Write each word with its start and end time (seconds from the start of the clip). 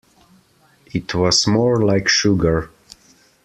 It 0.91 1.13
was 1.13 1.45
more 1.45 1.83
like 1.85 2.07
sugar. 2.09 2.71